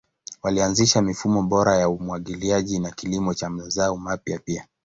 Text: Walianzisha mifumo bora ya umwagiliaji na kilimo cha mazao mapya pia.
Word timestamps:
Walianzisha 0.43 1.01
mifumo 1.01 1.43
bora 1.43 1.77
ya 1.77 1.89
umwagiliaji 1.89 2.79
na 2.79 2.91
kilimo 2.91 3.33
cha 3.33 3.49
mazao 3.49 3.97
mapya 3.97 4.39
pia. 4.39 4.67